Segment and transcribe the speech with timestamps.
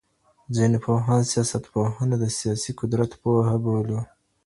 [0.55, 3.99] ځيني پوهان سياستپوهنه د سياسي قدرت پوهه بولي.